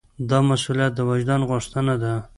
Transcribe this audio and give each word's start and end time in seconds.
دا 0.29 0.37
مسوولیت 0.47 0.91
د 0.95 0.99
وجدان 1.09 1.41
غوښتنه 1.49 1.93
ده. 2.01 2.13